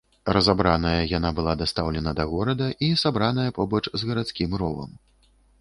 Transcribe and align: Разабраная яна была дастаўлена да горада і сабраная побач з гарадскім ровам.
Разабраная 0.35 1.01
яна 1.17 1.31
была 1.41 1.53
дастаўлена 1.59 2.15
да 2.21 2.27
горада 2.33 2.71
і 2.89 2.91
сабраная 3.05 3.49
побач 3.59 3.83
з 3.99 4.11
гарадскім 4.11 4.61
ровам. 4.65 4.91